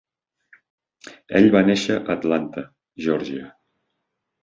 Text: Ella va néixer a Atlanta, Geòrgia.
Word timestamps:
Ella 1.41 1.53
va 1.57 1.63
néixer 1.69 1.99
a 1.99 2.01
Atlanta, 2.17 2.67
Geòrgia. 3.09 3.55